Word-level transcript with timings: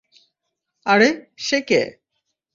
আরে, 0.85 1.09
সে 1.37 1.57
কে? 1.61 1.81